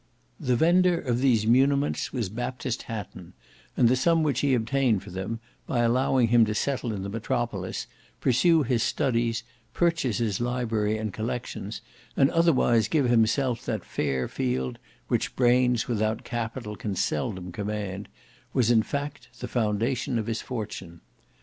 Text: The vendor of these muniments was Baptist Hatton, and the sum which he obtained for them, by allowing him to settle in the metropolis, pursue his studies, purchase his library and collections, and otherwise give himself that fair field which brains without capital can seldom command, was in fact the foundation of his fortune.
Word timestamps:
The 0.39 0.55
vendor 0.55 0.99
of 0.99 1.19
these 1.19 1.45
muniments 1.45 2.11
was 2.11 2.27
Baptist 2.27 2.81
Hatton, 2.89 3.33
and 3.77 3.87
the 3.87 3.95
sum 3.95 4.23
which 4.23 4.39
he 4.39 4.55
obtained 4.55 5.03
for 5.03 5.11
them, 5.11 5.39
by 5.67 5.81
allowing 5.81 6.29
him 6.29 6.43
to 6.45 6.55
settle 6.55 6.91
in 6.91 7.03
the 7.03 7.07
metropolis, 7.09 7.85
pursue 8.19 8.63
his 8.63 8.81
studies, 8.81 9.43
purchase 9.75 10.17
his 10.17 10.41
library 10.41 10.97
and 10.97 11.13
collections, 11.13 11.81
and 12.17 12.31
otherwise 12.31 12.87
give 12.87 13.11
himself 13.11 13.63
that 13.65 13.85
fair 13.85 14.27
field 14.27 14.79
which 15.07 15.35
brains 15.35 15.87
without 15.87 16.23
capital 16.23 16.75
can 16.75 16.95
seldom 16.95 17.51
command, 17.51 18.09
was 18.53 18.71
in 18.71 18.81
fact 18.81 19.29
the 19.39 19.47
foundation 19.47 20.17
of 20.17 20.25
his 20.25 20.41
fortune. 20.41 21.01